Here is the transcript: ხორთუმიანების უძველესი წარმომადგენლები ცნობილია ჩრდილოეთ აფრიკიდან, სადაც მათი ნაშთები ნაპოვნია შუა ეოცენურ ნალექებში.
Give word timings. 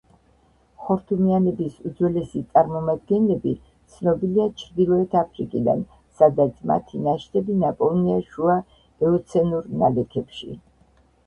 ხორთუმიანების 0.85 1.75
უძველესი 1.89 2.41
წარმომადგენლები 2.55 3.53
ცნობილია 3.97 4.47
ჩრდილოეთ 4.63 5.13
აფრიკიდან, 5.23 5.85
სადაც 6.21 6.65
მათი 6.73 7.03
ნაშთები 7.11 7.59
ნაპოვნია 7.67 8.17
შუა 8.33 8.57
ეოცენურ 9.11 9.71
ნალექებში. 9.85 10.55